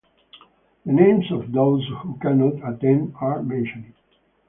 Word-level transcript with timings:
The 0.83 0.93
names 0.93 1.31
of 1.31 1.51
those 1.51 1.87
who 2.01 2.15
cannot 2.23 2.55
attend 2.67 3.13
are 3.21 3.43
mentioned. 3.43 3.93